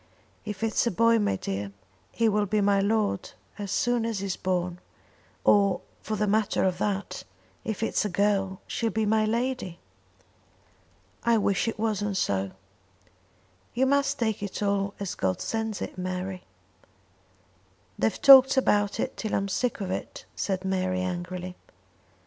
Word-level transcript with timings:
If 0.45 0.63
it's 0.63 0.87
a 0.87 0.89
boy, 0.89 1.19
my 1.19 1.35
dear, 1.35 1.71
he 2.11 2.27
will 2.27 2.47
be 2.47 2.59
my 2.59 2.79
lord 2.79 3.33
as 3.59 3.69
soon 3.71 4.03
as 4.03 4.17
he's 4.17 4.35
born; 4.35 4.79
or 5.43 5.81
for 6.01 6.15
the 6.15 6.25
matter 6.25 6.63
of 6.63 6.79
that, 6.79 7.23
if 7.63 7.83
it's 7.83 8.03
a 8.03 8.09
girl 8.09 8.61
she 8.65 8.87
will 8.87 8.93
be 8.93 9.05
my 9.05 9.25
lady." 9.25 9.77
"I 11.23 11.37
wish 11.37 11.67
it 11.67 11.77
wasn't 11.77 12.17
so." 12.17 12.49
"You 13.75 13.85
must 13.85 14.17
take 14.17 14.41
it 14.41 14.63
all 14.63 14.95
as 14.99 15.13
God 15.13 15.39
sends 15.39 15.83
it, 15.83 15.99
Mary." 15.99 16.45
"They've 17.99 18.19
talked 18.19 18.57
about 18.57 18.99
it 18.99 19.15
till 19.17 19.35
I'm 19.35 19.47
sick 19.49 19.81
of 19.81 19.91
it," 19.91 20.25
said 20.35 20.65
Mary 20.65 21.01
angrily. 21.01 21.55